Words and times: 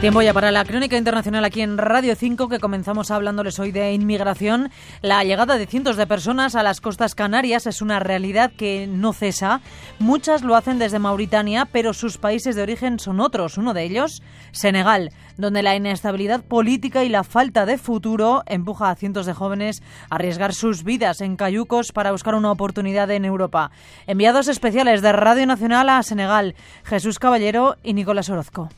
Tiempo 0.00 0.22
ya 0.22 0.32
para 0.32 0.52
la 0.52 0.64
crónica 0.64 0.96
internacional 0.96 1.44
aquí 1.44 1.60
en 1.60 1.76
Radio 1.76 2.14
5 2.14 2.48
que 2.48 2.60
comenzamos 2.60 3.10
hablándoles 3.10 3.58
hoy 3.58 3.72
de 3.72 3.92
inmigración. 3.92 4.70
La 5.02 5.24
llegada 5.24 5.58
de 5.58 5.66
cientos 5.66 5.96
de 5.96 6.06
personas 6.06 6.54
a 6.54 6.62
las 6.62 6.80
costas 6.80 7.16
canarias 7.16 7.66
es 7.66 7.82
una 7.82 7.98
realidad 7.98 8.52
que 8.56 8.86
no 8.86 9.12
cesa. 9.12 9.60
Muchas 9.98 10.42
lo 10.42 10.54
hacen 10.54 10.78
desde 10.78 11.00
Mauritania, 11.00 11.64
pero 11.64 11.94
sus 11.94 12.16
países 12.16 12.54
de 12.54 12.62
origen 12.62 13.00
son 13.00 13.18
otros. 13.18 13.58
Uno 13.58 13.74
de 13.74 13.82
ellos, 13.82 14.22
Senegal, 14.52 15.10
donde 15.36 15.64
la 15.64 15.74
inestabilidad 15.74 16.44
política 16.44 17.02
y 17.02 17.08
la 17.08 17.24
falta 17.24 17.66
de 17.66 17.76
futuro 17.76 18.44
empuja 18.46 18.90
a 18.90 18.94
cientos 18.94 19.26
de 19.26 19.34
jóvenes 19.34 19.82
a 20.10 20.14
arriesgar 20.14 20.54
sus 20.54 20.84
vidas 20.84 21.20
en 21.20 21.34
cayucos 21.34 21.90
para 21.90 22.12
buscar 22.12 22.36
una 22.36 22.52
oportunidad 22.52 23.10
en 23.10 23.24
Europa. 23.24 23.72
Enviados 24.06 24.46
especiales 24.46 25.02
de 25.02 25.10
Radio 25.10 25.44
Nacional 25.44 25.88
a 25.88 26.00
Senegal, 26.04 26.54
Jesús 26.84 27.18
Caballero 27.18 27.78
y 27.82 27.94
Nicolás 27.94 28.30
Orozco. 28.30 28.68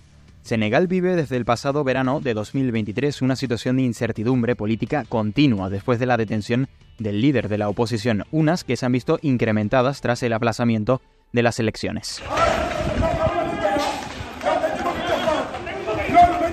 Senegal 0.43 0.87
vive 0.87 1.17
desde 1.17 1.37
el 1.37 1.45
pasado 1.45 1.85
verano 1.85 2.21
de 2.21 2.35
2023 2.35 3.23
una 3.23 3.37
situación 3.37 3.77
de 3.77 3.83
incertidumbre 3.83 4.57
política 4.57 5.05
continua 5.09 5.71
después 5.71 5.99
de 5.99 6.07
la 6.07 6.17
detención 6.17 6.69
del 6.99 7.21
líder 7.21 7.49
de 7.49 7.59
la 7.59 7.69
oposición, 7.69 8.25
unas 8.31 8.65
que 8.65 8.77
se 8.77 8.87
han 8.87 8.93
visto 8.93 9.19
incrementadas 9.23 10.01
tras 10.01 10.23
el 10.23 10.33
aplazamiento 10.33 11.01
de 11.33 11.43
las 11.43 11.59
elecciones. 11.61 12.23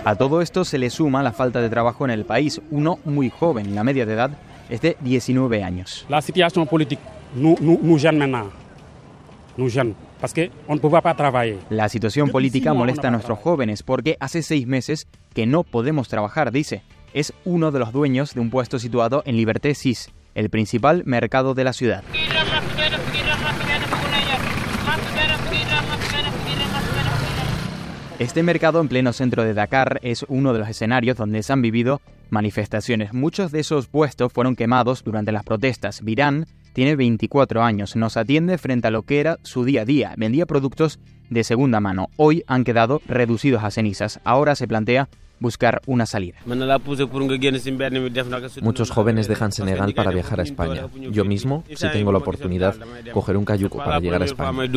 A 0.05 0.15
todo 0.15 0.41
esto 0.41 0.63
se 0.63 0.77
le 0.77 0.89
suma 0.89 1.23
la 1.23 1.33
falta 1.33 1.59
de 1.59 1.69
trabajo 1.69 2.05
en 2.05 2.11
el 2.11 2.23
país, 2.23 2.61
uno 2.71 2.99
muy 3.03 3.29
joven, 3.29 3.75
la 3.75 3.83
media 3.83 4.05
de 4.05 4.13
edad 4.13 4.31
es 4.69 4.81
de 4.81 4.95
19 5.01 5.63
años. 5.63 6.05
La 6.07 6.21
situación 6.21 6.65
política 6.67 7.01
nous, 7.35 7.59
La 11.69 11.89
situación 11.89 12.29
política 12.29 12.75
molesta 12.75 13.07
a 13.07 13.11
nuestros 13.11 13.39
jóvenes 13.39 13.81
porque 13.81 14.15
hace 14.19 14.43
seis 14.43 14.67
meses 14.67 15.07
que 15.33 15.47
no 15.47 15.63
podemos 15.63 16.07
trabajar, 16.07 16.51
dice. 16.51 16.83
Es 17.13 17.33
uno 17.43 17.71
de 17.71 17.79
los 17.79 17.91
dueños 17.91 18.35
de 18.35 18.41
un 18.41 18.51
puesto 18.51 18.77
situado 18.77 19.23
en 19.25 19.35
Liberté 19.35 19.73
6, 19.73 20.11
el 20.35 20.49
principal 20.51 21.01
mercado 21.05 21.55
de 21.55 21.63
la 21.63 21.73
ciudad. 21.73 22.03
Este 28.19 28.43
mercado 28.43 28.81
en 28.81 28.87
pleno 28.87 29.13
centro 29.13 29.43
de 29.43 29.53
Dakar 29.53 29.99
es 30.03 30.25
uno 30.27 30.53
de 30.53 30.59
los 30.59 30.69
escenarios 30.69 31.17
donde 31.17 31.41
se 31.43 31.53
han 31.53 31.61
vivido 31.61 32.01
manifestaciones. 32.29 33.13
Muchos 33.13 33.51
de 33.51 33.59
esos 33.59 33.87
puestos 33.87 34.33
fueron 34.33 34.55
quemados 34.55 35.03
durante 35.03 35.31
las 35.31 35.43
protestas. 35.43 36.03
Virán 36.03 36.47
tiene 36.77 36.95
24 36.95 37.63
años, 37.63 37.95
nos 37.95 38.17
atiende 38.17 38.59
frente 38.59 38.87
a 38.87 38.91
lo 38.91 39.01
que 39.01 39.19
era 39.19 39.39
su 39.41 39.65
día 39.65 39.81
a 39.81 39.85
día. 39.85 40.13
Vendía 40.15 40.45
productos 40.45 40.99
de 41.27 41.43
segunda 41.43 41.79
mano. 41.79 42.09
Hoy 42.17 42.43
han 42.45 42.63
quedado 42.63 43.01
reducidos 43.07 43.63
a 43.63 43.71
cenizas. 43.71 44.19
Ahora 44.23 44.53
se 44.53 44.67
plantea 44.67 45.09
buscar 45.39 45.81
una 45.87 46.05
salida. 46.05 46.37
Muchos 48.61 48.91
jóvenes 48.91 49.27
dejan 49.27 49.51
Senegal 49.51 49.95
para 49.95 50.11
viajar 50.11 50.39
a 50.39 50.43
España. 50.43 50.85
Yo 51.09 51.25
mismo, 51.25 51.63
si 51.75 51.89
tengo 51.89 52.11
la 52.11 52.19
oportunidad, 52.19 52.75
cogeré 53.11 53.39
un 53.39 53.45
cayuco 53.45 53.79
para 53.79 53.99
llegar 53.99 54.21
a 54.21 54.25
España. 54.25 54.67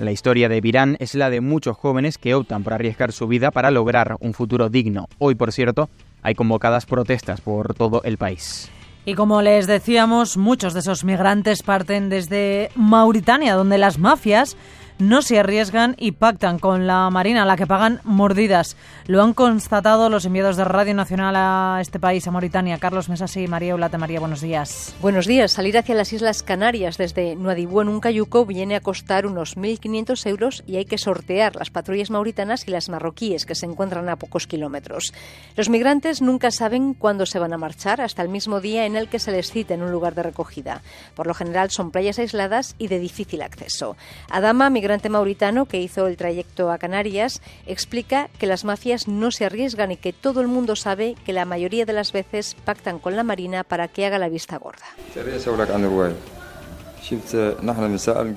La 0.00 0.10
historia 0.10 0.48
de 0.48 0.60
Virán 0.60 0.96
es 0.98 1.14
la 1.14 1.30
de 1.30 1.40
muchos 1.40 1.76
jóvenes 1.76 2.18
que 2.18 2.34
optan 2.34 2.64
por 2.64 2.72
arriesgar 2.72 3.12
su 3.12 3.28
vida 3.28 3.52
para 3.52 3.70
lograr 3.70 4.16
un 4.18 4.34
futuro 4.34 4.68
digno. 4.70 5.06
Hoy, 5.18 5.36
por 5.36 5.52
cierto, 5.52 5.88
hay 6.20 6.34
convocadas 6.34 6.84
protestas 6.84 7.40
por 7.40 7.74
todo 7.74 8.02
el 8.02 8.18
país. 8.18 8.68
Y 9.04 9.14
como 9.14 9.42
les 9.42 9.66
decíamos, 9.66 10.36
muchos 10.36 10.74
de 10.74 10.80
esos 10.80 11.02
migrantes 11.02 11.62
parten 11.64 12.08
desde 12.08 12.70
Mauritania, 12.76 13.54
donde 13.54 13.76
las 13.76 13.98
mafias 13.98 14.56
no 15.02 15.20
se 15.20 15.38
arriesgan 15.38 15.96
y 15.98 16.12
pactan 16.12 16.60
con 16.60 16.86
la 16.86 17.10
Marina, 17.10 17.42
a 17.42 17.46
la 17.46 17.56
que 17.56 17.66
pagan 17.66 18.00
mordidas. 18.04 18.76
Lo 19.06 19.22
han 19.22 19.34
constatado 19.34 20.08
los 20.08 20.24
enviados 20.24 20.56
de 20.56 20.64
Radio 20.64 20.94
Nacional 20.94 21.34
a 21.36 21.78
este 21.80 21.98
país, 21.98 22.26
a 22.28 22.30
Mauritania. 22.30 22.78
Carlos 22.78 23.08
Mesas 23.08 23.36
y 23.36 23.48
María 23.48 23.72
Eulate. 23.72 23.98
María, 23.98 24.20
buenos 24.20 24.40
días. 24.40 24.94
Buenos 25.00 25.26
días. 25.26 25.52
Salir 25.52 25.76
hacia 25.76 25.96
las 25.96 26.12
Islas 26.12 26.44
Canarias 26.44 26.98
desde 26.98 27.34
Nuadibú 27.34 27.80
en 27.80 27.88
un 27.88 27.98
cayuco 27.98 28.46
viene 28.46 28.76
a 28.76 28.80
costar 28.80 29.26
unos 29.26 29.56
1.500 29.56 30.26
euros 30.28 30.62
y 30.66 30.76
hay 30.76 30.84
que 30.84 30.98
sortear 30.98 31.56
las 31.56 31.70
patrullas 31.70 32.10
mauritanas 32.10 32.68
y 32.68 32.70
las 32.70 32.88
marroquíes 32.88 33.44
que 33.44 33.56
se 33.56 33.66
encuentran 33.66 34.08
a 34.08 34.16
pocos 34.16 34.46
kilómetros. 34.46 35.12
Los 35.56 35.68
migrantes 35.68 36.22
nunca 36.22 36.52
saben 36.52 36.94
cuándo 36.94 37.26
se 37.26 37.40
van 37.40 37.52
a 37.52 37.58
marchar 37.58 38.00
hasta 38.00 38.22
el 38.22 38.28
mismo 38.28 38.60
día 38.60 38.86
en 38.86 38.94
el 38.94 39.08
que 39.08 39.18
se 39.18 39.32
les 39.32 39.50
cita 39.50 39.74
en 39.74 39.82
un 39.82 39.90
lugar 39.90 40.14
de 40.14 40.22
recogida. 40.22 40.82
Por 41.16 41.26
lo 41.26 41.34
general 41.34 41.70
son 41.70 41.90
playas 41.90 42.20
aisladas 42.20 42.76
y 42.78 42.86
de 42.86 43.00
difícil 43.00 43.42
acceso. 43.42 43.96
Adama, 44.30 44.70
migrante 44.70 44.91
mauritano 45.08 45.66
que 45.66 45.80
hizo 45.80 46.06
el 46.06 46.16
trayecto 46.16 46.70
a 46.70 46.78
Canarias, 46.78 47.40
explica 47.66 48.28
que 48.38 48.46
las 48.46 48.64
mafias 48.64 49.08
no 49.08 49.30
se 49.30 49.44
arriesgan 49.44 49.92
y 49.92 49.96
que 49.96 50.12
todo 50.12 50.40
el 50.40 50.48
mundo 50.48 50.76
sabe 50.76 51.16
que 51.24 51.32
la 51.32 51.44
mayoría 51.44 51.84
de 51.84 51.92
las 51.92 52.12
veces 52.12 52.56
pactan 52.64 52.98
con 52.98 53.16
la 53.16 53.22
Marina 53.22 53.64
para 53.64 53.88
que 53.88 54.06
haga 54.06 54.18
la 54.18 54.28
vista 54.28 54.58
gorda. 54.58 54.86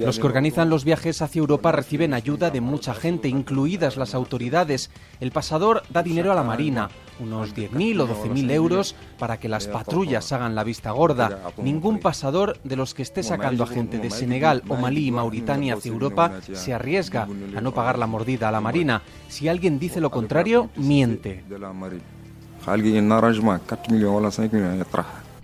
Los 0.06 0.20
que 0.20 0.26
organizan 0.26 0.70
los 0.70 0.84
viajes 0.84 1.22
hacia 1.22 1.40
Europa 1.40 1.72
reciben 1.72 2.14
ayuda 2.14 2.50
de 2.50 2.62
mucha 2.62 2.94
gente, 2.94 3.28
incluidas 3.28 3.98
las 3.98 4.16
autoridades. 4.16 4.90
El 5.20 5.32
pasador 5.32 5.84
da 5.90 6.02
dinero 6.04 6.32
a 6.32 6.36
la 6.36 6.44
Marina, 6.44 6.90
unos 7.20 7.56
10.000 7.56 8.02
o 8.02 8.08
12.000 8.08 8.52
euros 8.52 8.96
para 9.20 9.38
que 9.38 9.50
las 9.50 9.68
patrullas 9.68 10.32
hagan 10.32 10.56
la 10.56 10.64
vista 10.64 10.92
gorda. 10.92 11.52
Ningún 11.58 12.00
pasador 12.00 12.58
de 12.64 12.76
los 12.76 12.94
que 12.94 13.04
esté 13.04 13.24
sacando 13.24 13.64
a 13.64 13.68
gente 13.68 14.00
de 14.00 14.10
Senegal 14.10 14.64
o 14.68 14.76
Malí 14.76 15.08
y 15.08 15.12
Mauritania 15.12 15.76
hacia 15.76 15.92
Europa 15.92 16.40
se 16.54 16.74
arriesga 16.74 17.28
a 17.56 17.62
no 17.62 17.74
pagar 17.74 18.00
la 18.00 18.08
mordida 18.08 18.50
a 18.50 18.52
la 18.52 18.62
Marina. 18.62 19.02
Si 19.28 19.48
alguien 19.48 19.80
dice 19.80 20.02
lo 20.02 20.10
contrario, 20.10 20.70
miente. 20.76 21.44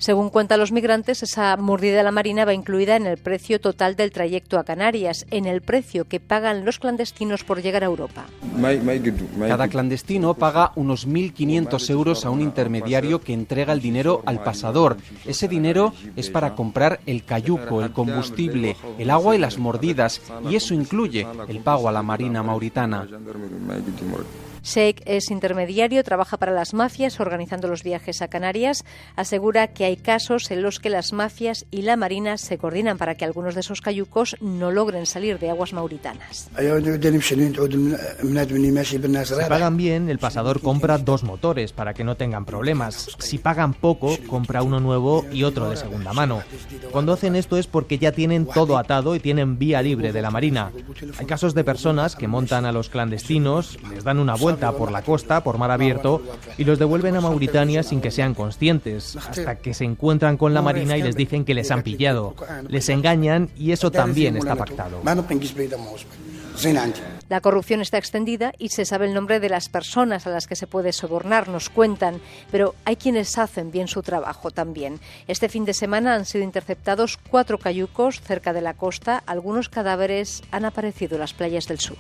Según 0.02 0.32
cuentan 0.32 0.60
los 0.60 0.72
migrantes, 0.72 1.22
esa 1.22 1.56
mordida 1.58 1.98
de 1.98 2.02
la 2.04 2.12
Marina 2.12 2.44
va 2.44 2.56
incluida 2.56 2.96
en 2.96 3.06
el 3.06 3.20
precio 3.20 3.62
total 3.62 3.96
del 3.96 4.10
trayecto 4.10 4.58
a 4.58 4.64
Canarias, 4.64 5.28
en 5.30 5.46
el 5.46 5.62
precio 5.62 6.06
que 6.06 6.20
pagan 6.20 6.66
los 6.66 6.80
clandestinos 6.80 7.44
por 7.44 7.62
llegar 7.62 7.84
a 7.84 7.86
Europa. 7.86 8.26
Cada 9.48 9.68
clandestino 9.68 10.34
paga 10.34 10.72
unos 10.76 11.08
1.500 11.08 11.90
euros 11.92 12.26
a 12.26 12.32
un 12.32 12.42
intermediario 12.42 13.22
que 13.22 13.34
entrega 13.34 13.74
el 13.74 13.80
dinero 13.80 14.24
al 14.26 14.42
pasador. 14.42 14.98
Ese 15.24 15.48
dinero 15.48 15.94
es 16.16 16.32
para 16.32 16.56
comprar 16.56 17.00
el 17.06 17.24
cayuco, 17.24 17.84
el 17.84 17.92
combustible, 17.92 18.78
el 18.98 19.12
agua 19.12 19.36
y 19.36 19.38
las 19.38 19.60
mordidas, 19.60 20.20
y 20.50 20.56
eso 20.56 20.74
incluye 20.74 21.28
el 21.48 21.60
pago 21.60 21.88
a 21.88 21.92
la 21.92 22.02
Marina 22.02 22.42
mauritana. 22.42 23.08
Sheikh 24.64 25.02
es 25.06 25.32
intermediario, 25.32 26.04
trabaja 26.04 26.38
para 26.38 26.52
las 26.52 26.74
mafias 26.74 27.20
organizando 27.20 27.68
los 27.68 27.84
viajes 27.84 28.22
a 28.22 28.28
Canarias. 28.28 28.86
Asegura 29.16 29.68
que 29.68 29.86
hay 29.86 29.98
casos 29.98 30.52
en 30.52 30.62
los 30.62 30.80
que 30.80 30.90
las 30.90 31.14
mafias 31.14 31.66
y 31.72 31.82
la 31.82 31.98
Marina 31.98 32.38
se 32.38 32.58
coordinan 32.58 32.98
para 32.98 33.16
que 33.16 33.26
algunos 33.26 33.56
de 33.56 33.62
esos 33.62 33.82
cayucos 33.82 34.36
no 34.40 34.72
logren 34.72 35.06
salir 35.06 35.40
de 35.40 35.50
aguas 35.50 35.74
mauritanas. 35.74 36.50
Si 39.26 39.50
pagan 39.50 39.78
bien, 39.78 40.10
el 40.10 40.20
pasador 40.20 40.62
compra 40.62 40.98
dos 41.00 41.24
motores 41.24 41.72
para 41.72 41.94
que 41.94 42.04
no 42.04 42.16
tengan 42.16 42.46
problemas. 42.46 43.16
Si 43.20 43.40
pagan 43.40 43.74
poco, 43.74 44.16
compra 44.28 44.62
uno 44.62 44.80
nuevo 44.80 45.26
y 45.32 45.44
otro 45.44 45.70
de 45.70 45.78
segunda 45.78 46.14
mano. 46.14 46.44
Cuando 46.92 47.14
hacen 47.14 47.36
esto 47.36 47.58
es 47.58 47.66
porque 47.66 47.98
ya 47.98 48.12
tienen 48.12 48.46
todo 48.46 48.78
atado 48.78 49.16
y 49.16 49.20
tienen 49.20 49.58
vía 49.58 49.82
libre 49.82 50.14
de 50.14 50.22
la 50.22 50.30
Marina. 50.30 50.72
Hay 51.18 51.26
casos 51.26 51.56
de 51.56 51.64
personas 51.64 52.16
que 52.16 52.28
montan 52.28 52.66
a 52.66 52.72
los 52.72 52.90
clandestinos, 52.90 53.80
les 53.92 54.04
dan 54.04 54.20
una 54.20 54.36
vuelta 54.36 54.51
por 54.58 54.92
la 54.92 55.02
costa, 55.02 55.44
por 55.44 55.58
mar 55.58 55.72
abierto, 55.72 56.22
y 56.58 56.64
los 56.64 56.80
devuelven 56.80 57.16
a 57.16 57.22
Mauritania 57.22 57.84
sin 57.84 58.02
que 58.02 58.12
sean 58.12 58.34
conscientes, 58.34 59.16
hasta 59.16 59.56
que 59.56 59.74
se 59.74 59.86
encuentran 59.86 60.38
con 60.38 60.54
la 60.54 60.62
Marina 60.62 60.98
y 60.98 61.02
les 61.02 61.16
dicen 61.16 61.46
que 61.46 61.54
les 61.54 61.72
han 61.72 61.84
pillado. 61.84 62.36
Les 62.68 62.90
engañan 62.90 63.50
y 63.58 63.72
eso 63.72 63.92
también 63.92 64.38
está 64.38 64.56
pactado. 64.56 65.02
La 67.30 67.42
corrupción 67.42 67.82
está 67.82 67.98
extendida 67.98 68.54
y 68.58 68.70
se 68.70 68.86
sabe 68.86 69.08
el 69.08 69.14
nombre 69.14 69.40
de 69.40 69.50
las 69.50 69.70
personas 69.70 70.28
a 70.28 70.30
las 70.30 70.48
que 70.48 70.56
se 70.56 70.68
puede 70.68 70.92
sobornar, 70.92 71.48
nos 71.48 71.70
cuentan, 71.70 72.20
pero 72.52 72.76
hay 72.86 72.98
quienes 72.98 73.38
hacen 73.38 73.72
bien 73.72 73.88
su 73.88 74.04
trabajo 74.04 74.52
también. 74.52 75.00
Este 75.28 75.50
fin 75.50 75.66
de 75.66 75.74
semana 75.74 76.14
han 76.14 76.26
sido 76.26 76.44
interceptados 76.44 77.18
cuatro 77.18 77.58
cayucos 77.58 78.22
cerca 78.22 78.54
de 78.54 78.62
la 78.62 78.74
costa, 78.74 79.24
algunos 79.26 79.70
cadáveres 79.70 80.44
han 80.52 80.66
aparecido 80.66 81.16
en 81.16 81.22
las 81.22 81.34
playas 81.34 81.68
del 81.68 81.80
sur. 81.80 81.98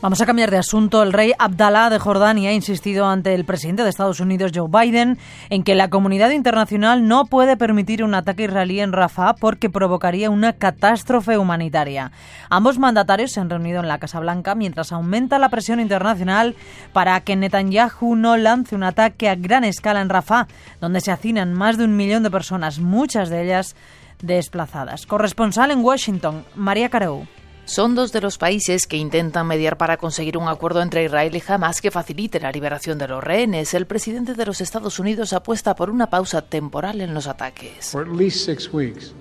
Vamos 0.00 0.20
a 0.20 0.26
cambiar 0.26 0.52
de 0.52 0.58
asunto. 0.58 1.02
El 1.02 1.12
rey 1.12 1.32
Abdalá 1.40 1.90
de 1.90 1.98
Jordania 1.98 2.50
ha 2.50 2.52
insistido 2.52 3.06
ante 3.06 3.34
el 3.34 3.44
presidente 3.44 3.82
de 3.82 3.90
Estados 3.90 4.20
Unidos, 4.20 4.52
Joe 4.54 4.68
Biden, 4.70 5.18
en 5.50 5.64
que 5.64 5.74
la 5.74 5.90
comunidad 5.90 6.30
internacional 6.30 7.08
no 7.08 7.26
puede 7.26 7.56
permitir 7.56 8.04
un 8.04 8.14
ataque 8.14 8.44
israelí 8.44 8.78
en 8.78 8.92
Rafah 8.92 9.34
porque 9.34 9.70
provocaría 9.70 10.30
una 10.30 10.52
catástrofe 10.52 11.36
humanitaria. 11.36 12.12
Ambos 12.48 12.78
mandatarios 12.78 13.32
se 13.32 13.40
han 13.40 13.50
reunido 13.50 13.80
en 13.80 13.88
la 13.88 13.98
Casa 13.98 14.20
Blanca 14.20 14.54
mientras 14.54 14.92
aumenta 14.92 15.40
la 15.40 15.48
presión 15.48 15.80
internacional 15.80 16.54
para 16.92 17.20
que 17.22 17.34
Netanyahu 17.34 18.14
no 18.14 18.36
lance 18.36 18.76
un 18.76 18.84
ataque 18.84 19.28
a 19.28 19.34
gran 19.34 19.64
escala 19.64 20.00
en 20.00 20.10
Rafah, 20.10 20.46
donde 20.80 21.00
se 21.00 21.10
hacinan 21.10 21.54
más 21.54 21.76
de 21.76 21.86
un 21.86 21.96
millón 21.96 22.22
de 22.22 22.30
personas, 22.30 22.78
muchas 22.78 23.30
de 23.30 23.42
ellas 23.42 23.74
desplazadas. 24.22 25.06
Corresponsal 25.06 25.72
en 25.72 25.84
Washington, 25.84 26.44
María 26.54 26.88
Careu. 26.88 27.26
Son 27.68 27.94
dos 27.94 28.12
de 28.12 28.22
los 28.22 28.38
países 28.38 28.86
que 28.86 28.96
intentan 28.96 29.46
mediar 29.46 29.76
para 29.76 29.98
conseguir 29.98 30.38
un 30.38 30.48
acuerdo 30.48 30.80
entre 30.80 31.04
Israel 31.04 31.36
y 31.36 31.42
Hamas 31.46 31.82
que 31.82 31.90
facilite 31.90 32.40
la 32.40 32.50
liberación 32.50 32.96
de 32.96 33.06
los 33.06 33.22
rehenes. 33.22 33.74
El 33.74 33.86
presidente 33.86 34.32
de 34.32 34.46
los 34.46 34.62
Estados 34.62 34.98
Unidos 34.98 35.34
apuesta 35.34 35.76
por 35.76 35.90
una 35.90 36.08
pausa 36.08 36.40
temporal 36.40 37.02
en 37.02 37.12
los 37.12 37.26
ataques. 37.26 37.94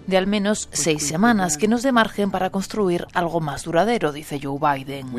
De 0.07 0.15
al 0.15 0.27
menos 0.27 0.69
seis 0.71 1.05
semanas 1.05 1.57
que 1.57 1.67
nos 1.67 1.83
dé 1.83 1.91
margen 1.91 2.31
para 2.31 2.49
construir 2.49 3.05
algo 3.13 3.41
más 3.41 3.65
duradero, 3.65 4.13
dice 4.13 4.39
Joe 4.41 4.57
Biden. 4.57 5.11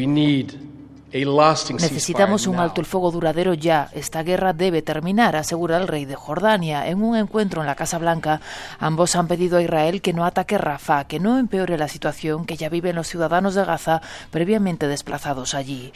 Necesitamos 1.10 2.46
un 2.46 2.56
alto 2.56 2.82
el 2.82 2.86
fuego 2.86 3.10
duradero 3.10 3.54
ya. 3.54 3.88
Esta 3.94 4.22
guerra 4.22 4.52
debe 4.52 4.82
terminar, 4.82 5.36
asegura 5.36 5.78
el 5.78 5.88
rey 5.88 6.04
de 6.04 6.14
Jordania. 6.14 6.86
En 6.86 7.02
un 7.02 7.16
encuentro 7.16 7.62
en 7.62 7.66
la 7.66 7.74
Casa 7.74 7.98
Blanca, 7.98 8.42
ambos 8.78 9.16
han 9.16 9.26
pedido 9.26 9.56
a 9.56 9.62
Israel 9.62 10.02
que 10.02 10.12
no 10.12 10.26
ataque 10.26 10.58
Rafah, 10.58 11.04
que 11.04 11.18
no 11.18 11.38
empeore 11.38 11.78
la 11.78 11.88
situación 11.88 12.44
que 12.44 12.56
ya 12.56 12.68
viven 12.68 12.96
los 12.96 13.08
ciudadanos 13.08 13.54
de 13.54 13.64
Gaza 13.64 14.02
previamente 14.30 14.86
desplazados 14.86 15.54
allí. 15.54 15.92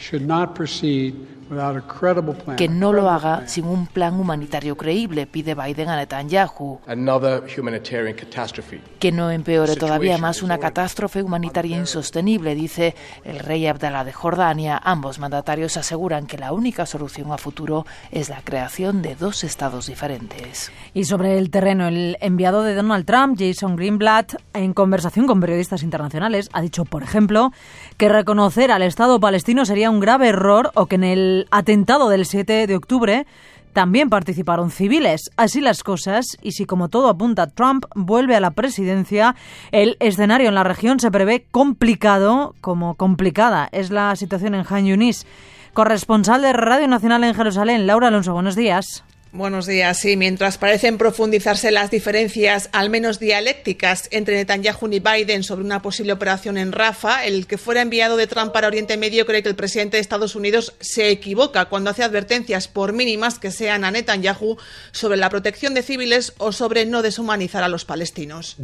Que 2.57 2.67
no 2.67 2.93
lo 2.93 3.09
haga 3.09 3.47
sin 3.47 3.65
un 3.65 3.85
plan 3.85 4.19
humanitario 4.19 4.75
creíble, 4.75 5.27
pide 5.27 5.53
Biden 5.53 5.89
a 5.89 5.95
Netanyahu. 5.95 6.79
Que 8.99 9.11
no 9.11 9.29
empeore 9.29 9.75
todavía 9.75 10.17
más 10.17 10.41
una 10.41 10.57
catástrofe 10.57 11.21
humanitaria 11.21 11.77
insostenible, 11.77 12.55
dice 12.55 12.95
el 13.23 13.39
rey 13.39 13.67
Abdallah 13.67 14.03
de 14.03 14.13
Jordania. 14.13 14.81
Ambos 14.83 15.02
mandatarios 15.19 15.77
aseguran 15.77 16.25
que 16.25 16.37
la 16.37 16.53
única 16.53 16.85
solución 16.85 17.31
a 17.31 17.37
futuro 17.37 17.85
es 18.11 18.29
la 18.29 18.41
creación 18.41 19.01
de 19.01 19.15
dos 19.15 19.43
estados 19.43 19.87
diferentes. 19.87 20.71
Y 20.93 21.05
sobre 21.05 21.37
el 21.37 21.49
terreno, 21.49 21.87
el 21.87 22.17
enviado 22.21 22.63
de 22.63 22.73
Donald 22.73 23.05
Trump, 23.05 23.37
Jason 23.37 23.75
Greenblatt, 23.75 24.35
en 24.53 24.73
conversación 24.73 25.27
con 25.27 25.39
periodistas 25.39 25.83
internacionales, 25.83 26.49
ha 26.53 26.61
dicho, 26.61 26.85
por 26.85 27.03
ejemplo, 27.03 27.51
que 27.97 28.09
reconocer 28.09 28.71
al 28.71 28.81
Estado 28.81 29.19
palestino 29.19 29.65
sería 29.65 29.89
un 29.89 29.99
grave 29.99 30.29
error 30.29 30.71
o 30.75 30.87
que 30.87 30.95
en 30.95 31.03
el 31.03 31.47
atentado 31.51 32.09
del 32.09 32.25
7 32.25 32.67
de 32.67 32.75
octubre 32.75 33.25
también 33.73 34.09
participaron 34.09 34.71
civiles. 34.71 35.29
Así 35.35 35.59
las 35.59 35.83
cosas, 35.83 36.37
y 36.41 36.53
si 36.53 36.65
como 36.65 36.89
todo 36.89 37.09
apunta 37.09 37.47
Trump 37.47 37.85
vuelve 37.95 38.35
a 38.35 38.39
la 38.39 38.51
presidencia, 38.51 39.35
el 39.71 39.97
escenario 39.99 40.47
en 40.47 40.55
la 40.55 40.63
región 40.63 40.99
se 40.99 41.11
prevé 41.11 41.45
complicado, 41.51 42.55
como 42.61 42.95
complicada 42.95 43.67
es 43.71 43.91
la 43.91 44.15
situación 44.15 44.55
en 44.55 44.65
Han 44.69 44.85
Yunis. 44.85 45.25
Corresponsal 45.73 46.41
de 46.41 46.53
Radio 46.53 46.87
Nacional 46.87 47.23
en 47.23 47.33
Jerusalén, 47.33 47.87
Laura 47.87 48.09
Alonso, 48.09 48.33
buenos 48.33 48.55
días. 48.55 49.03
Buenos 49.35 49.65
días. 49.65 49.97
Sí, 49.97 50.15
mientras 50.15 50.59
parecen 50.59 50.99
profundizarse 50.99 51.71
las 51.71 51.89
diferencias, 51.89 52.69
al 52.71 52.91
menos 52.91 53.17
dialécticas, 53.19 54.07
entre 54.11 54.35
Netanyahu 54.35 54.87
y 54.91 54.99
Biden 54.99 55.41
sobre 55.41 55.65
una 55.65 55.81
posible 55.81 56.13
operación 56.13 56.55
en 56.55 56.71
Rafa, 56.71 57.25
el 57.25 57.47
que 57.47 57.57
fuera 57.57 57.81
enviado 57.81 58.15
de 58.15 58.27
Trump 58.27 58.51
para 58.51 58.67
Oriente 58.67 58.95
Medio 58.95 59.25
cree 59.25 59.41
que 59.41 59.49
el 59.49 59.55
presidente 59.55 59.97
de 59.97 60.01
Estados 60.01 60.35
Unidos 60.35 60.75
se 60.79 61.09
equivoca 61.09 61.65
cuando 61.65 61.89
hace 61.89 62.03
advertencias, 62.03 62.67
por 62.67 62.93
mínimas 62.93 63.39
que 63.39 63.49
sean 63.49 63.83
a 63.85 63.89
Netanyahu, 63.89 64.57
sobre 64.91 65.17
la 65.17 65.31
protección 65.31 65.73
de 65.73 65.81
civiles 65.81 66.33
o 66.37 66.51
sobre 66.51 66.85
no 66.85 67.01
deshumanizar 67.01 67.63
a 67.63 67.69
los 67.69 67.85
palestinos. 67.85 68.55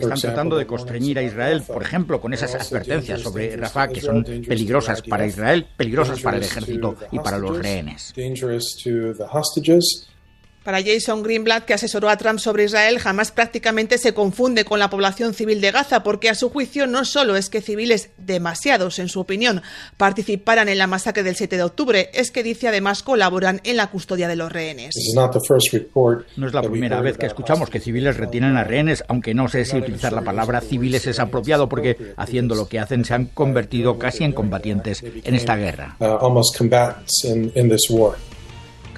Están 0.00 0.20
tratando 0.20 0.58
de 0.58 0.66
constreñir 0.66 1.16
a 1.20 1.22
Israel, 1.22 1.62
por 1.64 1.84
ejemplo, 1.84 2.20
con 2.20 2.34
esas 2.34 2.56
advertencias 2.56 3.20
sobre 3.20 3.56
Rafa 3.56 3.86
que 3.86 4.00
son 4.00 4.24
peligrosas 4.24 5.00
para 5.02 5.28
Israel, 5.28 5.64
peligrosas 5.76 6.20
para 6.20 6.38
el 6.38 6.42
ejército 6.42 6.96
y 7.12 7.20
para 7.20 7.38
los 7.38 7.56
rehenes. 7.56 8.12
To 8.56 9.14
the 9.14 9.26
hostages 9.26 10.08
Para 10.68 10.82
Jason 10.82 11.22
Greenblatt, 11.22 11.64
que 11.64 11.72
asesoró 11.72 12.10
a 12.10 12.18
Trump 12.18 12.40
sobre 12.40 12.64
Israel, 12.64 12.98
jamás 12.98 13.32
prácticamente 13.32 13.96
se 13.96 14.12
confunde 14.12 14.66
con 14.66 14.78
la 14.78 14.90
población 14.90 15.32
civil 15.32 15.62
de 15.62 15.70
Gaza, 15.70 16.02
porque 16.02 16.28
a 16.28 16.34
su 16.34 16.50
juicio 16.50 16.86
no 16.86 17.06
solo 17.06 17.36
es 17.36 17.48
que 17.48 17.62
civiles, 17.62 18.10
demasiados 18.18 18.98
en 18.98 19.08
su 19.08 19.20
opinión, 19.20 19.62
participaran 19.96 20.68
en 20.68 20.76
la 20.76 20.86
masacre 20.86 21.22
del 21.22 21.36
7 21.36 21.56
de 21.56 21.62
octubre, 21.62 22.10
es 22.12 22.30
que 22.30 22.42
dice 22.42 22.68
además 22.68 23.02
colaboran 23.02 23.62
en 23.64 23.78
la 23.78 23.86
custodia 23.86 24.28
de 24.28 24.36
los 24.36 24.52
rehenes. 24.52 24.94
No 26.36 26.46
es 26.46 26.52
la 26.52 26.60
primera 26.60 27.00
vez 27.00 27.16
que 27.16 27.24
escuchamos 27.24 27.70
que 27.70 27.80
civiles 27.80 28.18
retienen 28.18 28.58
a 28.58 28.64
rehenes, 28.64 29.04
aunque 29.08 29.32
no 29.32 29.48
sé 29.48 29.64
si 29.64 29.78
utilizar 29.78 30.12
la 30.12 30.20
palabra 30.20 30.60
civiles 30.60 31.06
es 31.06 31.18
apropiado, 31.18 31.70
porque 31.70 31.96
haciendo 32.18 32.54
lo 32.54 32.68
que 32.68 32.78
hacen 32.78 33.06
se 33.06 33.14
han 33.14 33.24
convertido 33.24 33.98
casi 33.98 34.24
en 34.24 34.32
combatientes 34.32 35.02
en 35.02 35.34
esta 35.34 35.56
guerra. 35.56 35.96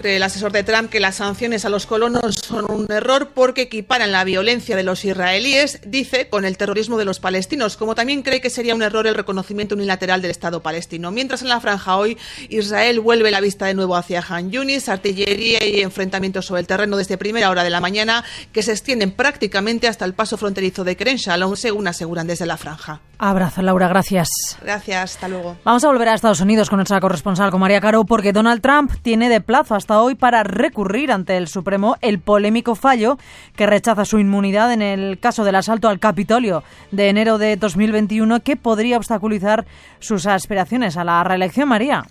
Cree 0.01 0.17
el 0.17 0.23
asesor 0.23 0.51
de 0.51 0.63
Trump 0.63 0.89
que 0.89 0.99
las 0.99 1.17
sanciones 1.17 1.67
a 1.67 1.69
los 1.69 1.85
colonos 1.85 2.37
son 2.37 2.71
un 2.71 2.91
error 2.91 3.33
porque 3.35 3.61
equiparan 3.63 4.13
la 4.13 4.25
violencia 4.25 4.75
de 4.75 4.83
los 4.83 5.05
israelíes, 5.05 5.81
dice, 5.85 6.31
con 6.31 6.47
el 6.47 6.57
terrorismo 6.57 6.97
de 6.97 7.05
los 7.05 7.21
palestinos, 7.21 7.77
como 7.77 7.95
también 7.95 8.23
cree 8.23 8.41
que 8.41 8.49
sería 8.49 8.75
un 8.75 8.83
error 8.83 9.07
el 9.07 9.15
reconocimiento 9.15 9.75
unilateral 9.75 10.23
del 10.23 10.31
Estado 10.31 10.63
palestino. 10.63 11.11
Mientras 11.11 11.43
en 11.43 11.49
la 11.49 11.61
franja 11.61 11.99
hoy 11.99 12.17
Israel 12.49 13.01
vuelve 13.01 13.31
la 13.31 13.43
vista 13.43 13.67
de 13.67 13.75
nuevo 13.75 13.95
hacia 13.95 14.25
Han 14.27 14.51
Yunis, 14.51 14.89
artillería 14.89 15.63
y 15.67 15.83
enfrentamientos 15.83 16.47
sobre 16.47 16.63
el 16.63 16.67
terreno 16.67 16.97
desde 16.97 17.19
primera 17.19 17.51
hora 17.51 17.63
de 17.63 17.69
la 17.69 17.81
mañana 17.81 18.25
que 18.53 18.63
se 18.63 18.73
extienden 18.73 19.11
prácticamente 19.11 19.87
hasta 19.87 20.07
el 20.07 20.15
paso 20.15 20.39
fronterizo 20.39 20.83
de 20.83 20.97
Keren 20.97 21.19
Shalom, 21.19 21.57
según 21.57 21.89
aseguran 21.89 22.27
desde 22.27 22.47
la 22.47 22.57
franja. 22.57 23.03
Abrazo, 23.23 23.61
Laura, 23.61 23.87
gracias. 23.87 24.31
Gracias, 24.63 25.17
hasta 25.17 25.29
luego. 25.29 25.59
Vamos 25.63 25.85
a 25.85 25.89
volver 25.89 26.09
a 26.09 26.15
Estados 26.15 26.41
Unidos 26.41 26.71
con 26.71 26.79
nuestra 26.79 27.01
corresponsal, 27.01 27.51
con 27.51 27.61
María 27.61 27.79
Caro, 27.79 28.05
porque 28.05 28.33
Donald 28.33 28.63
Trump 28.63 28.93
tiene 29.03 29.29
de 29.29 29.43
plazo 29.43 29.75
hasta 29.75 29.90
hoy 29.99 30.15
para 30.15 30.43
recurrir 30.45 31.11
ante 31.11 31.37
el 31.37 31.49
Supremo 31.49 31.97
el 32.01 32.21
polémico 32.21 32.75
fallo 32.75 33.19
que 33.57 33.67
rechaza 33.67 34.05
su 34.05 34.19
inmunidad 34.19 34.73
en 34.73 34.83
el 34.83 35.19
caso 35.19 35.43
del 35.43 35.57
asalto 35.57 35.89
al 35.89 35.99
Capitolio 35.99 36.63
de 36.93 37.09
enero 37.09 37.39
de 37.39 37.57
2021 37.57 38.41
que 38.41 38.57
podría 38.57 38.97
obstaculizar 38.97 39.67
sus 39.99 40.27
aspiraciones 40.27 40.97
a 40.97 41.05
la 41.05 41.25
reelección, 41.25 41.69
María. 41.69 42.05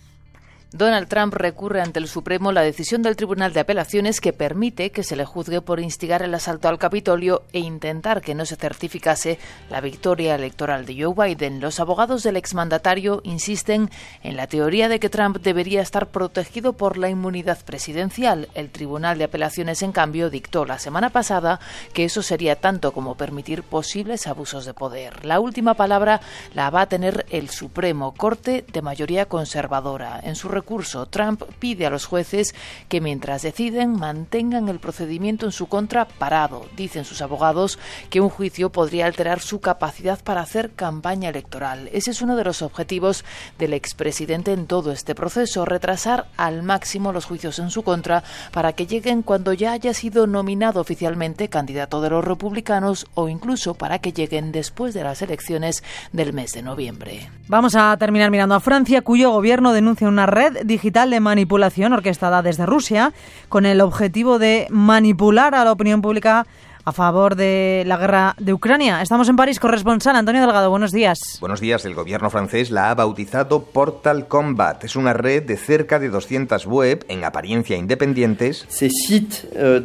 Donald 0.71 1.07
Trump 1.07 1.33
recurre 1.33 1.81
ante 1.81 1.97
el 1.97 2.07
Supremo 2.07 2.51
la 2.51 2.61
decisión 2.61 3.01
del 3.01 3.15
Tribunal 3.15 3.53
de 3.53 3.59
Apelaciones 3.59 4.21
que 4.21 4.33
permite 4.33 4.91
que 4.91 5.01
se 5.01 5.15
le 5.15 5.25
juzgue 5.25 5.61
por 5.61 5.79
instigar 5.79 6.21
el 6.21 6.35
asalto 6.35 6.67
al 6.67 6.77
Capitolio 6.77 7.41
e 7.53 7.59
intentar 7.59 8.21
que 8.21 8.35
no 8.35 8.45
se 8.45 8.55
certificase 8.55 9.39
la 9.71 9.81
victoria 9.81 10.35
electoral 10.35 10.85
de 10.85 11.03
Joe 11.03 11.15
Biden. 11.15 11.59
Los 11.59 11.79
abogados 11.79 12.21
del 12.21 12.37
exmandatario 12.37 13.21
insisten 13.23 13.89
en 14.21 14.37
la 14.37 14.45
teoría 14.45 14.89
de 14.89 14.99
que 14.99 15.09
Trump 15.09 15.37
debería 15.37 15.81
estar 15.81 16.09
protegido 16.09 16.73
por 16.73 16.99
la 16.99 17.09
inmunidad 17.09 17.57
presidencial. 17.65 18.47
El 18.53 18.69
Tribunal 18.69 19.17
de 19.17 19.23
Apelaciones, 19.23 19.81
en 19.81 19.91
cambio, 19.91 20.29
dictó 20.29 20.65
la 20.65 20.77
semana 20.77 21.09
pasada 21.09 21.59
que 21.93 22.05
eso 22.05 22.21
sería 22.21 22.57
tanto 22.57 22.91
como 22.91 23.17
permitir 23.17 23.63
posibles 23.63 24.27
abusos 24.27 24.65
de 24.65 24.75
poder. 24.75 25.25
La 25.25 25.39
última 25.39 25.73
palabra 25.73 26.21
la 26.53 26.69
va 26.69 26.81
a 26.81 26.89
tener 26.89 27.25
el 27.31 27.49
Supremo, 27.49 28.13
Corte 28.13 28.65
de 28.71 28.83
mayoría 28.83 29.25
conservadora. 29.25 30.19
En 30.21 30.35
su 30.35 30.58
Trump 31.09 31.43
pide 31.59 31.85
a 31.85 31.89
los 31.89 32.05
jueces 32.05 32.55
que 32.87 33.01
mientras 33.01 33.41
deciden 33.41 33.91
mantengan 33.91 34.69
el 34.69 34.79
procedimiento 34.79 35.45
en 35.45 35.51
su 35.51 35.67
contra 35.67 36.05
parado. 36.05 36.65
Dicen 36.75 37.05
sus 37.05 37.21
abogados 37.21 37.79
que 38.09 38.21
un 38.21 38.29
juicio 38.29 38.71
podría 38.71 39.05
alterar 39.05 39.39
su 39.39 39.59
capacidad 39.61 40.19
para 40.23 40.41
hacer 40.41 40.71
campaña 40.71 41.29
electoral. 41.29 41.89
Ese 41.93 42.11
es 42.11 42.21
uno 42.21 42.35
de 42.35 42.43
los 42.43 42.61
objetivos 42.61 43.25
del 43.57 43.73
expresidente 43.73 44.53
en 44.53 44.67
todo 44.67 44.91
este 44.91 45.15
proceso, 45.15 45.65
retrasar 45.65 46.27
al 46.37 46.63
máximo 46.63 47.11
los 47.11 47.25
juicios 47.25 47.59
en 47.59 47.69
su 47.69 47.83
contra 47.83 48.23
para 48.51 48.73
que 48.73 48.87
lleguen 48.87 49.21
cuando 49.21 49.53
ya 49.53 49.71
haya 49.71 49.93
sido 49.93 50.27
nominado 50.27 50.81
oficialmente 50.81 51.49
candidato 51.49 52.01
de 52.01 52.09
los 52.09 52.23
republicanos 52.23 53.07
o 53.13 53.29
incluso 53.29 53.73
para 53.73 53.99
que 53.99 54.13
lleguen 54.13 54.51
después 54.51 54.93
de 54.93 55.03
las 55.03 55.21
elecciones 55.21 55.83
del 56.11 56.33
mes 56.33 56.53
de 56.53 56.61
noviembre. 56.61 57.29
Vamos 57.47 57.75
a 57.75 57.95
terminar 57.97 58.31
mirando 58.31 58.55
a 58.55 58.59
Francia, 58.59 59.01
cuyo 59.01 59.31
gobierno 59.31 59.73
denuncia 59.73 60.07
una 60.07 60.25
red 60.25 60.48
digital 60.65 61.09
de 61.09 61.19
manipulación 61.19 61.93
orquestada 61.93 62.41
desde 62.41 62.65
Rusia 62.65 63.13
con 63.49 63.65
el 63.65 63.81
objetivo 63.81 64.39
de 64.39 64.67
manipular 64.69 65.55
a 65.55 65.63
la 65.63 65.71
opinión 65.71 66.01
pública 66.01 66.45
a 66.85 66.91
favor 66.91 67.35
de 67.35 67.83
la 67.85 67.97
guerra 67.97 68.35
de 68.39 68.53
Ucrania. 68.53 69.01
Estamos 69.01 69.29
en 69.29 69.35
París, 69.35 69.59
corresponsal 69.59 70.15
Antonio 70.15 70.41
Delgado. 70.41 70.69
Buenos 70.69 70.91
días. 70.91 71.37
Buenos 71.39 71.59
días. 71.59 71.85
El 71.85 71.95
gobierno 71.95 72.29
francés 72.29 72.71
la 72.71 72.89
ha 72.89 72.95
bautizado 72.95 73.63
Portal 73.63 74.27
Combat. 74.27 74.83
Es 74.83 74.95
una 74.95 75.13
red 75.13 75.43
de 75.43 75.57
cerca 75.57 75.99
de 75.99 76.09
200 76.09 76.65
web, 76.65 77.05
en 77.07 77.23
apariencia 77.23 77.77
independientes, 77.77 78.67
euh, 78.81 78.89
euh, 79.55 79.81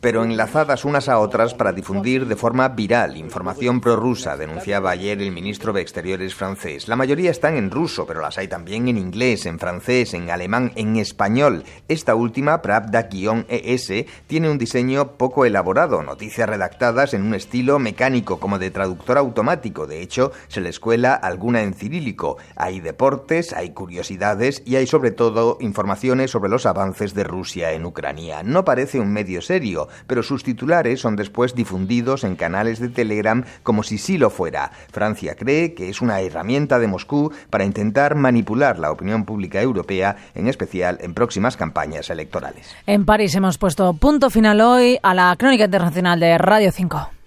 pero 0.00 0.24
enlazadas 0.24 0.84
unas 0.84 1.08
a 1.08 1.18
otras 1.18 1.54
para 1.54 1.72
difundir 1.72 2.26
de 2.26 2.36
forma 2.36 2.68
viral 2.68 3.16
información 3.16 3.80
prorrusa, 3.80 4.36
denunciaba 4.36 4.90
ayer 4.90 5.20
el 5.20 5.32
ministro 5.32 5.72
de 5.72 5.80
Exteriores 5.80 6.34
francés. 6.34 6.88
La 6.88 6.96
mayoría 6.96 7.30
están 7.30 7.56
en 7.56 7.70
ruso, 7.70 8.06
pero 8.06 8.20
las 8.20 8.38
hay 8.38 8.48
también 8.48 8.88
en 8.88 8.98
inglés, 8.98 9.46
en 9.46 9.58
francés, 9.58 10.14
en 10.14 10.30
alemán, 10.30 10.72
en 10.76 10.96
español. 10.96 11.64
Esta 11.88 12.14
última, 12.14 12.62
Pravda-ES, 12.62 13.90
tiene 14.26 14.50
un 14.50 14.58
diseño 14.58 15.12
poco 15.12 15.44
elaborado, 15.44 16.02
noticias 16.02 16.48
redactadas 16.48 17.14
en 17.14 17.22
un 17.22 17.34
estilo 17.34 17.78
mecánico 17.78 18.40
como 18.40 18.58
de 18.58 18.70
traductor 18.70 19.18
automático. 19.18 19.86
De 19.86 20.02
hecho, 20.02 20.32
se 20.48 20.60
les 20.60 20.80
cuela 20.80 21.14
alguna 21.14 21.62
en 21.62 21.74
cirílico. 21.74 22.36
Hay 22.56 22.80
deportes, 22.80 23.52
hay 23.52 23.70
curiosidades 23.70 24.62
y 24.64 24.76
hay 24.76 24.86
sobre 24.86 25.10
todo 25.10 25.58
informaciones 25.60 26.30
sobre 26.30 26.50
los 26.50 26.66
avances 26.66 27.14
de 27.14 27.24
Rusia 27.24 27.72
en 27.72 27.84
Ucrania. 27.84 28.42
No 28.42 28.64
parece 28.64 29.00
un 29.00 29.12
medio 29.12 29.42
serio, 29.42 29.88
pero 30.06 30.22
sus 30.22 30.44
titulares 30.44 31.00
son 31.00 31.16
después 31.16 31.54
difundidos 31.54 32.24
en 32.24 32.36
canales 32.36 32.78
de 32.78 32.88
Telegram 32.88 33.44
como 33.62 33.82
si 33.82 33.98
sí 33.98 34.18
lo 34.18 34.30
fuera. 34.30 34.72
Francia 34.90 35.34
cree 35.34 35.74
que 35.74 35.88
es 35.88 36.00
una 36.00 36.20
herramienta 36.20 36.78
de 36.78 36.86
Moscú 36.86 37.32
para 37.50 37.64
intentar 37.64 38.14
manipular 38.14 38.78
la 38.78 38.90
opinión 38.90 39.24
pública 39.24 39.60
europea, 39.60 40.16
en 40.34 40.48
especial 40.48 40.98
en 41.00 41.14
próximas 41.14 41.56
campañas 41.56 42.10
electorales. 42.10 42.74
En 42.86 43.04
París 43.04 43.34
hemos 43.34 43.58
puesto 43.58 43.94
punto 44.02 44.30
final 44.30 44.60
hoy 44.60 44.98
a 45.04 45.14
la 45.14 45.32
crónica 45.38 45.66
internacional 45.66 46.18
de 46.18 46.36
Radio 46.36 46.72
5. 46.72 47.21